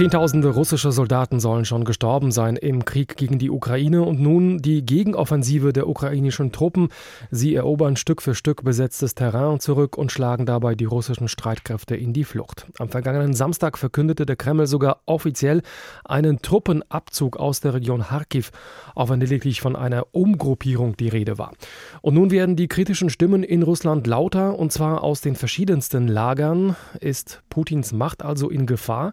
Zehntausende 0.00 0.48
russische 0.48 0.92
Soldaten 0.92 1.40
sollen 1.40 1.66
schon 1.66 1.84
gestorben 1.84 2.32
sein 2.32 2.56
im 2.56 2.86
Krieg 2.86 3.18
gegen 3.18 3.38
die 3.38 3.50
Ukraine 3.50 4.00
und 4.00 4.18
nun 4.18 4.56
die 4.62 4.82
Gegenoffensive 4.82 5.74
der 5.74 5.88
ukrainischen 5.88 6.52
Truppen. 6.52 6.88
Sie 7.30 7.54
erobern 7.54 7.96
Stück 7.96 8.22
für 8.22 8.34
Stück 8.34 8.64
besetztes 8.64 9.14
Terrain 9.14 9.60
zurück 9.60 9.98
und 9.98 10.10
schlagen 10.10 10.46
dabei 10.46 10.74
die 10.74 10.86
russischen 10.86 11.28
Streitkräfte 11.28 11.96
in 11.96 12.14
die 12.14 12.24
Flucht. 12.24 12.66
Am 12.78 12.88
vergangenen 12.88 13.34
Samstag 13.34 13.76
verkündete 13.76 14.24
der 14.24 14.36
Kreml 14.36 14.66
sogar 14.66 15.02
offiziell 15.04 15.60
einen 16.06 16.40
Truppenabzug 16.40 17.36
aus 17.36 17.60
der 17.60 17.74
Region 17.74 18.04
Kharkiv, 18.04 18.52
auch 18.94 19.10
wenn 19.10 19.20
lediglich 19.20 19.60
von 19.60 19.76
einer 19.76 20.06
Umgruppierung 20.12 20.96
die 20.96 21.08
Rede 21.08 21.36
war. 21.36 21.52
Und 22.00 22.14
nun 22.14 22.30
werden 22.30 22.56
die 22.56 22.68
kritischen 22.68 23.10
Stimmen 23.10 23.42
in 23.42 23.62
Russland 23.62 24.06
lauter 24.06 24.58
und 24.58 24.72
zwar 24.72 25.04
aus 25.04 25.20
den 25.20 25.36
verschiedensten 25.36 26.08
Lagern. 26.08 26.74
Ist 27.00 27.42
Putins 27.50 27.92
Macht 27.92 28.24
also 28.24 28.48
in 28.48 28.64
Gefahr? 28.64 29.12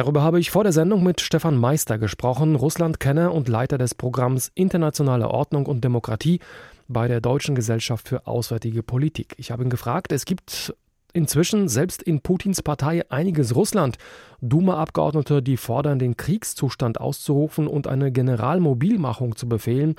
Darüber 0.00 0.22
habe 0.22 0.40
ich 0.40 0.50
vor 0.50 0.62
der 0.62 0.72
Sendung 0.72 1.02
mit 1.02 1.20
Stefan 1.20 1.58
Meister 1.58 1.98
gesprochen, 1.98 2.56
Russland-Kenner 2.56 3.34
und 3.34 3.48
Leiter 3.48 3.76
des 3.76 3.94
Programms 3.94 4.50
Internationale 4.54 5.28
Ordnung 5.28 5.66
und 5.66 5.84
Demokratie 5.84 6.40
bei 6.88 7.06
der 7.06 7.20
Deutschen 7.20 7.54
Gesellschaft 7.54 8.08
für 8.08 8.26
Auswärtige 8.26 8.82
Politik. 8.82 9.34
Ich 9.36 9.50
habe 9.50 9.62
ihn 9.62 9.68
gefragt, 9.68 10.10
es 10.12 10.24
gibt 10.24 10.74
inzwischen 11.12 11.68
selbst 11.68 12.02
in 12.02 12.22
Putins 12.22 12.62
Partei 12.62 13.02
einiges 13.10 13.54
Russland. 13.54 13.98
Duma-Abgeordnete, 14.40 15.42
die 15.42 15.58
fordern, 15.58 15.98
den 15.98 16.16
Kriegszustand 16.16 16.98
auszurufen 16.98 17.66
und 17.66 17.86
eine 17.86 18.10
Generalmobilmachung 18.10 19.36
zu 19.36 19.50
befehlen. 19.50 19.96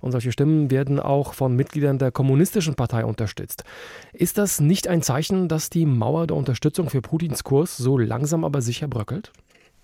Und 0.00 0.12
solche 0.12 0.32
Stimmen 0.32 0.70
werden 0.70 1.00
auch 1.00 1.34
von 1.34 1.56
Mitgliedern 1.56 1.98
der 1.98 2.10
Kommunistischen 2.10 2.74
Partei 2.74 3.04
unterstützt. 3.04 3.64
Ist 4.12 4.38
das 4.38 4.60
nicht 4.60 4.88
ein 4.88 5.02
Zeichen, 5.02 5.48
dass 5.48 5.70
die 5.70 5.86
Mauer 5.86 6.26
der 6.26 6.36
Unterstützung 6.36 6.90
für 6.90 7.02
Putins 7.02 7.44
Kurs 7.44 7.76
so 7.76 7.98
langsam 7.98 8.44
aber 8.44 8.60
sicher 8.60 8.88
bröckelt? 8.88 9.32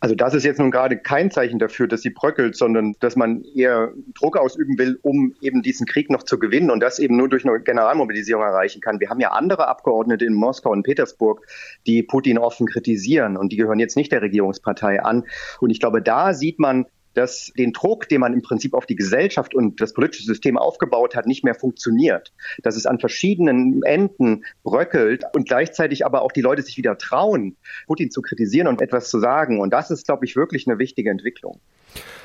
Also 0.02 0.16
das 0.16 0.35
ist 0.35 0.43
jetzt 0.43 0.59
nun 0.59 0.73
gerade 0.73 0.98
kein 0.98 1.30
Zeichen 1.30 1.61
dafür, 1.61 1.87
dass 1.87 2.02
sie 2.02 2.11
bröckelt, 2.11 2.57
sondern 2.57 2.97
dass 2.98 3.15
man 3.15 3.45
eher 3.55 3.93
Druck 4.18 4.37
ausüben 4.37 4.77
will, 4.77 4.99
um 5.02 5.33
eben 5.40 5.63
diesen 5.63 5.87
Krieg 5.87 6.10
noch 6.10 6.24
zu 6.24 6.40
gewinnen 6.40 6.73
und 6.73 6.80
das 6.80 6.99
eben 6.99 7.16
nur 7.16 7.29
durch 7.29 7.46
eine 7.46 7.60
Generalmobilisierung 7.60 8.43
erreichen 8.43 8.80
kann. 8.80 8.99
Wir 8.99 9.10
haben 9.10 9.21
ja 9.21 9.30
andere 9.30 9.68
Abgeordnete 9.68 10.24
in 10.24 10.35
Moskau 10.35 10.73
und 10.73 10.83
Petersburg, 10.83 11.46
die 11.87 12.02
Putin 12.02 12.37
offen 12.37 12.66
kritisieren 12.66 13.37
und 13.37 13.52
die 13.52 13.57
gehören 13.57 13.79
jetzt 13.79 13.96
nicht 13.96 14.10
der 14.10 14.23
Regierungspartei 14.23 15.01
an. 15.01 15.23
Und 15.60 15.71
ich 15.71 15.79
glaube, 15.79 16.02
da 16.02 16.35
sieht 16.35 16.59
man, 16.59 16.87
dass 17.15 17.52
den 17.57 17.73
Druck, 17.73 18.09
den 18.09 18.21
man 18.21 18.32
im 18.32 18.43
Prinzip 18.43 18.74
auf 18.74 18.87
die 18.87 18.96
Gesellschaft 18.96 19.55
und 19.55 19.80
das 19.80 19.93
politische 19.93 20.24
System 20.24 20.59
aufgebaut 20.59 21.15
hat, 21.15 21.27
nicht 21.27 21.45
mehr 21.45 21.55
funktioniert. 21.55 22.32
Dass 22.63 22.77
es 22.77 22.87
an 22.87 22.99
verschiedenen 22.99 23.82
Enden 23.82 24.45
bröckelt 24.63 25.24
und 25.35 25.49
gleichzeitig 25.49 26.05
aber 26.07 26.23
auch 26.23 26.33
die 26.33 26.40
Leute 26.40 26.63
sich 26.63 26.77
wieder 26.77 26.99
trauen, 26.99 27.57
Putin 27.87 28.10
zu 28.10 28.23
kritisieren 28.23 28.68
und 28.68 28.80
etwas 28.80 29.10
zu 29.10 29.21
sagen. 29.21 29.60
Und 29.60 29.73
das 29.73 29.90
ist, 29.90 30.07
glaube 30.07 30.24
ich, 30.24 30.37
wirklich 30.37 30.66
eine 30.66 30.79
wichtige 30.79 31.10
Entwicklung. 31.10 31.60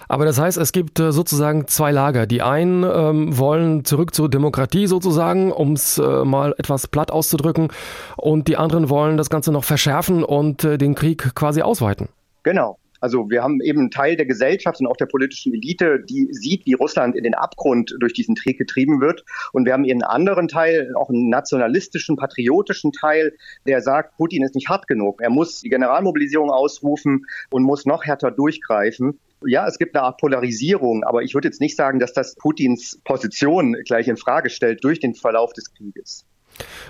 Aber 0.08 0.26
das 0.26 0.40
heißt, 0.40 0.58
es 0.58 0.72
gibt 0.72 1.00
äh, 1.00 1.12
sozusagen 1.12 1.68
zwei 1.68 1.92
Lager. 1.92 2.28
Die 2.28 2.42
einen 2.42 2.84
ähm, 2.84 3.38
wollen 3.38 3.84
zurück 3.84 4.14
zur 4.14 4.30
Demokratie 4.30 4.88
sozusagen, 4.88 5.52
um 5.52 5.74
es 5.74 5.98
äh, 5.98 6.24
mal 6.24 6.54
etwas 6.58 6.88
platt 6.88 7.12
auszudrücken, 7.12 7.70
und 8.16 8.48
die 8.48 8.58
anderen 8.58 8.90
wollen 8.90 9.18
das 9.18 9.30
Ganze 9.30 9.52
noch 9.52 9.64
verschärfen 9.64 10.24
und 10.24 10.64
äh, 10.64 10.78
den 10.78 10.96
Krieg 10.96 11.36
quasi 11.36 11.62
ausweiten. 11.62 12.08
Genau. 12.44 12.78
Also 13.00 13.30
wir 13.30 13.44
haben 13.44 13.62
eben 13.62 13.80
einen 13.80 13.92
Teil 13.92 14.16
der 14.16 14.26
Gesellschaft 14.26 14.80
und 14.80 14.88
auch 14.88 14.98
der 14.98 15.06
politischen 15.06 15.54
Elite, 15.54 16.00
die 16.00 16.28
sieht, 16.32 16.66
wie 16.66 16.74
Russland 16.74 17.16
in 17.16 17.24
den 17.24 17.34
Abgrund 17.34 17.96
durch 18.00 18.14
diesen 18.14 18.36
Krieg 18.36 18.58
getrieben 18.58 19.02
wird. 19.02 19.24
Und 19.54 19.66
wir 19.66 19.74
haben 19.74 19.84
einen 19.84 20.04
anderen 20.04 20.48
Teil, 20.48 20.94
auch 20.96 21.10
einen 21.10 21.30
nationalistischen, 21.30 22.16
patriotischen 22.16 22.92
Teil, 22.92 23.34
der 23.66 23.82
sagt, 23.82 24.18
Putin 24.18 24.44
ist 24.44 24.56
nicht 24.56 24.70
hart 24.70 24.88
genug. 24.88 25.22
Er 25.22 25.30
muss 25.30 25.62
die 25.62 25.70
Generalmobilisierung 25.70 26.50
ausrufen 26.50 27.26
und 27.50 27.64
muss 27.64 27.86
noch 27.86 28.06
härter 28.06 28.32
durchgreifen. 28.32 29.20
Ja, 29.46 29.68
es 29.68 29.78
gibt 29.78 29.96
eine 29.96 30.04
Art 30.04 30.20
Polarisierung, 30.20 31.04
aber 31.04 31.22
ich 31.22 31.36
würde 31.36 31.48
jetzt 31.48 31.62
nicht 31.62 31.76
sagen, 31.76 32.00
dass 32.00 32.14
das 32.14 32.36
Putins 32.36 33.00
Position 33.04 33.74
gleich 33.86 34.08
in 34.08 34.18
Frage 34.18 34.50
stellt 34.50 34.84
durch 34.84 35.00
den 35.00 35.14
Verlauf 35.14 35.54
des 35.54 35.72
Krieges. 35.74 36.26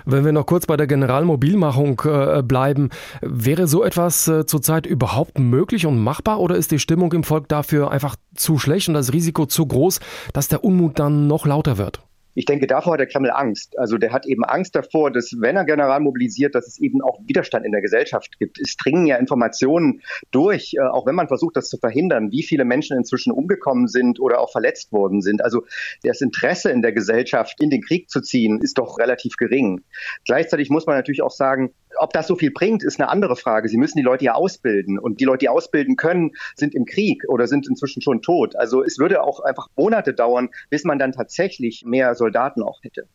Wenn 0.04 0.24
wir 0.24 0.32
noch 0.32 0.46
kurz 0.46 0.66
bei 0.66 0.76
der 0.76 0.86
Generalmobilmachung 0.86 2.00
äh, 2.04 2.42
bleiben, 2.42 2.90
wäre 3.20 3.66
so 3.66 3.84
etwas 3.84 4.28
äh, 4.28 4.46
zurzeit 4.46 4.86
überhaupt 4.86 5.38
möglich 5.38 5.86
und 5.86 5.98
machbar 5.98 6.40
oder 6.40 6.56
ist 6.56 6.70
die 6.70 6.78
Stimmung 6.78 7.12
im 7.12 7.24
Volk 7.24 7.48
dafür 7.48 7.90
einfach 7.90 8.16
zu 8.34 8.58
schlecht 8.58 8.88
und 8.88 8.94
das 8.94 9.12
Risiko 9.12 9.46
zu 9.46 9.66
groß, 9.66 10.00
dass 10.32 10.48
der 10.48 10.64
Unmut 10.64 10.98
dann 10.98 11.26
noch 11.26 11.46
lauter 11.46 11.78
wird? 11.78 12.00
Ich 12.38 12.44
denke, 12.44 12.68
davor 12.68 12.92
hat 12.92 13.00
der 13.00 13.08
Kreml 13.08 13.32
Angst. 13.32 13.76
Also 13.80 13.98
der 13.98 14.12
hat 14.12 14.24
eben 14.24 14.44
Angst 14.44 14.76
davor, 14.76 15.10
dass 15.10 15.34
wenn 15.40 15.56
er 15.56 15.64
general 15.64 15.98
mobilisiert, 15.98 16.54
dass 16.54 16.68
es 16.68 16.78
eben 16.78 17.02
auch 17.02 17.18
Widerstand 17.26 17.66
in 17.66 17.72
der 17.72 17.80
Gesellschaft 17.80 18.38
gibt. 18.38 18.60
Es 18.60 18.76
dringen 18.76 19.08
ja 19.08 19.16
Informationen 19.16 20.02
durch, 20.30 20.74
äh, 20.74 20.82
auch 20.82 21.04
wenn 21.04 21.16
man 21.16 21.26
versucht, 21.26 21.56
das 21.56 21.68
zu 21.68 21.78
verhindern, 21.78 22.30
wie 22.30 22.44
viele 22.44 22.64
Menschen 22.64 22.96
inzwischen 22.96 23.32
umgekommen 23.32 23.88
sind 23.88 24.20
oder 24.20 24.38
auch 24.38 24.52
verletzt 24.52 24.92
worden 24.92 25.20
sind. 25.20 25.42
Also 25.42 25.64
das 26.04 26.20
Interesse 26.20 26.70
in 26.70 26.80
der 26.80 26.92
Gesellschaft, 26.92 27.60
in 27.60 27.70
den 27.70 27.82
Krieg 27.82 28.08
zu 28.08 28.20
ziehen, 28.20 28.60
ist 28.62 28.78
doch 28.78 28.98
relativ 29.00 29.34
gering. 29.36 29.82
Gleichzeitig 30.24 30.70
muss 30.70 30.86
man 30.86 30.94
natürlich 30.94 31.22
auch 31.22 31.32
sagen, 31.32 31.74
ob 31.98 32.12
das 32.12 32.26
so 32.26 32.36
viel 32.36 32.50
bringt, 32.50 32.82
ist 32.82 33.00
eine 33.00 33.08
andere 33.08 33.36
Frage. 33.36 33.68
Sie 33.68 33.76
müssen 33.76 33.98
die 33.98 34.04
Leute 34.04 34.24
ja 34.24 34.34
ausbilden. 34.34 34.98
Und 34.98 35.20
die 35.20 35.24
Leute, 35.24 35.38
die 35.38 35.48
ausbilden 35.48 35.96
können, 35.96 36.32
sind 36.54 36.74
im 36.74 36.84
Krieg 36.84 37.24
oder 37.28 37.46
sind 37.46 37.68
inzwischen 37.68 38.02
schon 38.02 38.22
tot. 38.22 38.56
Also 38.56 38.82
es 38.82 38.98
würde 38.98 39.22
auch 39.22 39.40
einfach 39.40 39.68
Monate 39.76 40.14
dauern, 40.14 40.50
bis 40.70 40.84
man 40.84 40.98
dann 40.98 41.12
tatsächlich 41.12 41.84
mehr 41.84 42.14
Soldaten 42.14 42.62
auch 42.62 42.82
hätte. 42.82 43.06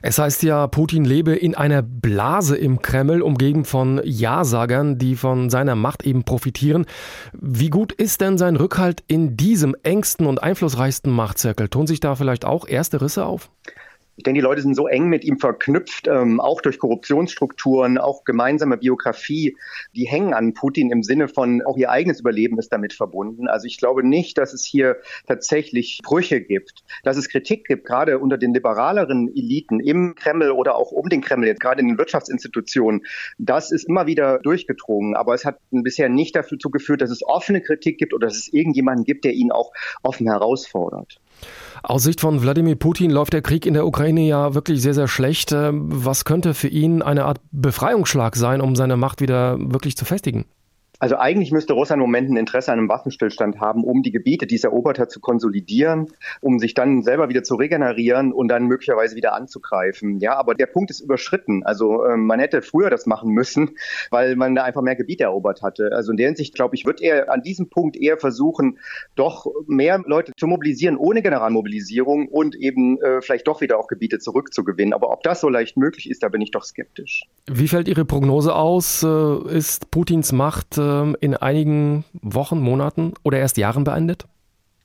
Es 0.00 0.18
heißt 0.18 0.42
ja, 0.42 0.66
Putin 0.66 1.04
lebe 1.04 1.34
in 1.34 1.54
einer 1.54 1.82
Blase 1.82 2.56
im 2.56 2.80
Kreml, 2.80 3.20
umgeben 3.20 3.64
von 3.66 4.00
Ja-Sagern, 4.02 4.98
die 4.98 5.16
von 5.16 5.50
seiner 5.50 5.74
Macht 5.74 6.04
eben 6.04 6.24
profitieren. 6.24 6.86
Wie 7.32 7.68
gut 7.68 7.92
ist 7.92 8.22
denn 8.22 8.38
sein 8.38 8.56
Rückhalt 8.56 9.04
in 9.06 9.36
diesem 9.36 9.76
engsten 9.82 10.26
und 10.26 10.42
einflussreichsten 10.42 11.12
Machtzirkel? 11.12 11.68
Tun 11.68 11.86
sich 11.86 12.00
da 12.00 12.14
vielleicht 12.14 12.44
auch 12.44 12.66
erste 12.66 13.02
Risse 13.02 13.26
auf? 13.26 13.50
Ich 14.22 14.24
denke, 14.24 14.38
die 14.38 14.44
Leute 14.44 14.62
sind 14.62 14.76
so 14.76 14.86
eng 14.86 15.08
mit 15.08 15.24
ihm 15.24 15.40
verknüpft, 15.40 16.06
ähm, 16.06 16.38
auch 16.38 16.60
durch 16.60 16.78
Korruptionsstrukturen, 16.78 17.98
auch 17.98 18.22
gemeinsame 18.22 18.76
Biografie. 18.76 19.56
Die 19.96 20.04
hängen 20.04 20.32
an 20.32 20.54
Putin 20.54 20.92
im 20.92 21.02
Sinne 21.02 21.26
von, 21.26 21.60
auch 21.62 21.76
ihr 21.76 21.90
eigenes 21.90 22.20
Überleben 22.20 22.56
ist 22.56 22.68
damit 22.72 22.92
verbunden. 22.92 23.48
Also 23.48 23.66
ich 23.66 23.78
glaube 23.78 24.06
nicht, 24.06 24.38
dass 24.38 24.52
es 24.52 24.64
hier 24.64 24.98
tatsächlich 25.26 25.98
Brüche 26.04 26.40
gibt, 26.40 26.84
dass 27.02 27.16
es 27.16 27.28
Kritik 27.28 27.66
gibt, 27.66 27.84
gerade 27.84 28.20
unter 28.20 28.38
den 28.38 28.54
liberaleren 28.54 29.26
Eliten 29.26 29.80
im 29.80 30.14
Kreml 30.14 30.52
oder 30.52 30.76
auch 30.76 30.92
um 30.92 31.08
den 31.08 31.20
Kreml, 31.20 31.48
jetzt 31.48 31.60
gerade 31.60 31.80
in 31.80 31.88
den 31.88 31.98
Wirtschaftsinstitutionen. 31.98 33.04
Das 33.38 33.72
ist 33.72 33.88
immer 33.88 34.06
wieder 34.06 34.38
durchgedrungen, 34.38 35.16
aber 35.16 35.34
es 35.34 35.44
hat 35.44 35.58
bisher 35.72 36.08
nicht 36.08 36.36
dazu 36.36 36.70
geführt, 36.70 37.02
dass 37.02 37.10
es 37.10 37.26
offene 37.26 37.60
Kritik 37.60 37.98
gibt 37.98 38.14
oder 38.14 38.28
dass 38.28 38.36
es 38.36 38.52
irgendjemanden 38.52 39.04
gibt, 39.04 39.24
der 39.24 39.32
ihn 39.32 39.50
auch 39.50 39.72
offen 40.04 40.28
herausfordert. 40.28 41.18
Aus 41.82 42.04
Sicht 42.04 42.20
von 42.20 42.40
Wladimir 42.42 42.76
Putin 42.76 43.10
läuft 43.10 43.32
der 43.32 43.42
Krieg 43.42 43.66
in 43.66 43.74
der 43.74 43.86
Ukraine 43.86 44.22
ja 44.22 44.54
wirklich 44.54 44.80
sehr, 44.80 44.94
sehr 44.94 45.08
schlecht. 45.08 45.50
Ähm, 45.52 45.88
was 45.88 46.24
könnte 46.24 46.54
für 46.54 46.68
ihn 46.68 47.02
eine 47.02 47.24
Art 47.24 47.40
Befreiungsschlag 47.50 48.36
sein, 48.36 48.60
um 48.60 48.76
seine 48.76 48.96
Macht 48.96 49.20
wieder 49.20 49.58
wirklich 49.58 49.96
zu 49.96 50.04
festigen? 50.04 50.44
Also 51.02 51.16
eigentlich 51.16 51.50
müsste 51.50 51.72
Russland 51.72 51.98
im 51.98 52.04
Moment 52.04 52.30
ein 52.30 52.36
Interesse 52.36 52.70
an 52.70 52.78
einem 52.78 52.88
Waffenstillstand 52.88 53.58
haben, 53.58 53.82
um 53.82 54.04
die 54.04 54.12
Gebiete, 54.12 54.46
die 54.46 54.54
es 54.54 54.62
erobert 54.62 55.00
hat, 55.00 55.10
zu 55.10 55.18
konsolidieren, 55.18 56.06
um 56.40 56.60
sich 56.60 56.74
dann 56.74 57.02
selber 57.02 57.28
wieder 57.28 57.42
zu 57.42 57.56
regenerieren 57.56 58.32
und 58.32 58.46
dann 58.46 58.66
möglicherweise 58.66 59.16
wieder 59.16 59.34
anzugreifen. 59.34 60.20
Ja, 60.20 60.36
aber 60.36 60.54
der 60.54 60.66
Punkt 60.66 60.92
ist 60.92 61.00
überschritten. 61.00 61.64
Also 61.64 62.04
äh, 62.04 62.16
man 62.16 62.38
hätte 62.38 62.62
früher 62.62 62.88
das 62.88 63.06
machen 63.06 63.32
müssen, 63.32 63.70
weil 64.12 64.36
man 64.36 64.54
da 64.54 64.62
einfach 64.62 64.80
mehr 64.80 64.94
Gebiete 64.94 65.24
erobert 65.24 65.60
hatte. 65.60 65.90
Also 65.92 66.12
in 66.12 66.18
der 66.18 66.26
Hinsicht, 66.26 66.54
glaube 66.54 66.76
ich, 66.76 66.86
wird 66.86 67.02
er 67.02 67.32
an 67.32 67.42
diesem 67.42 67.68
Punkt 67.68 67.96
eher 67.96 68.16
versuchen, 68.16 68.78
doch 69.16 69.46
mehr 69.66 70.00
Leute 70.06 70.30
zu 70.38 70.46
mobilisieren 70.46 70.96
ohne 70.96 71.20
Generalmobilisierung 71.20 72.28
und 72.28 72.54
eben 72.54 73.02
äh, 73.02 73.20
vielleicht 73.22 73.48
doch 73.48 73.60
wieder 73.60 73.80
auch 73.80 73.88
Gebiete 73.88 74.20
zurückzugewinnen. 74.20 74.94
Aber 74.94 75.10
ob 75.10 75.24
das 75.24 75.40
so 75.40 75.48
leicht 75.48 75.76
möglich 75.76 76.08
ist, 76.08 76.22
da 76.22 76.28
bin 76.28 76.42
ich 76.42 76.52
doch 76.52 76.62
skeptisch. 76.62 77.24
Wie 77.50 77.66
fällt 77.66 77.88
Ihre 77.88 78.04
Prognose 78.04 78.54
aus? 78.54 79.02
Äh, 79.02 79.56
ist 79.58 79.90
Putins 79.90 80.30
Macht 80.30 80.78
äh, 80.78 80.91
ähm, 80.92 81.16
in 81.20 81.36
einigen 81.36 82.04
Wochen, 82.20 82.60
Monaten 82.60 83.14
oder 83.22 83.38
erst 83.38 83.56
Jahren 83.56 83.84
beendet? 83.84 84.26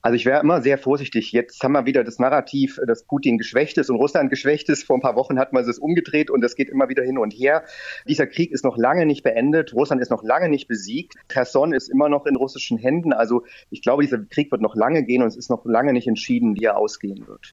Also 0.00 0.14
ich 0.14 0.26
wäre 0.26 0.40
immer 0.40 0.62
sehr 0.62 0.78
vorsichtig. 0.78 1.32
Jetzt 1.32 1.62
haben 1.62 1.72
wir 1.72 1.84
wieder 1.84 2.04
das 2.04 2.20
Narrativ, 2.20 2.78
dass 2.86 3.02
Putin 3.04 3.36
geschwächt 3.36 3.78
ist 3.78 3.90
und 3.90 3.96
Russland 3.96 4.30
geschwächt 4.30 4.68
ist. 4.68 4.84
Vor 4.84 4.96
ein 4.96 5.02
paar 5.02 5.16
Wochen 5.16 5.38
hat 5.38 5.52
man 5.52 5.68
es 5.68 5.78
umgedreht 5.78 6.30
und 6.30 6.40
das 6.40 6.54
geht 6.54 6.70
immer 6.70 6.88
wieder 6.88 7.02
hin 7.02 7.18
und 7.18 7.32
her. 7.32 7.64
Dieser 8.06 8.26
Krieg 8.28 8.52
ist 8.52 8.64
noch 8.64 8.76
lange 8.76 9.06
nicht 9.06 9.24
beendet. 9.24 9.74
Russland 9.74 10.00
ist 10.00 10.10
noch 10.10 10.22
lange 10.22 10.48
nicht 10.48 10.68
besiegt. 10.68 11.14
Kherson 11.28 11.72
ist 11.72 11.88
immer 11.88 12.08
noch 12.08 12.26
in 12.26 12.36
russischen 12.36 12.78
Händen. 12.78 13.12
Also 13.12 13.44
ich 13.70 13.82
glaube, 13.82 14.02
dieser 14.02 14.18
Krieg 14.18 14.52
wird 14.52 14.62
noch 14.62 14.76
lange 14.76 15.04
gehen 15.04 15.22
und 15.22 15.28
es 15.28 15.36
ist 15.36 15.50
noch 15.50 15.64
lange 15.64 15.92
nicht 15.92 16.06
entschieden, 16.06 16.54
wie 16.54 16.64
er 16.64 16.76
ausgehen 16.76 17.26
wird. 17.26 17.50